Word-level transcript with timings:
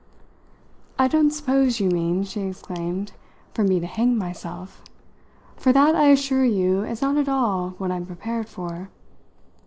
'""I 0.97 1.07
don't 1.07 1.29
suppose 1.29 1.79
you 1.79 1.87
mean," 1.91 2.23
she 2.23 2.41
exclaimed, 2.41 3.11
"for 3.53 3.63
me 3.63 3.79
to 3.79 3.85
hang 3.85 4.17
myself! 4.17 4.81
for 5.57 5.71
that, 5.73 5.93
I 5.95 6.07
assure 6.07 6.43
you, 6.43 6.83
is 6.83 7.03
not 7.03 7.17
at 7.17 7.29
all 7.29 7.75
what 7.77 7.91
I'm 7.91 8.07
prepared 8.07 8.49
for." 8.49 8.89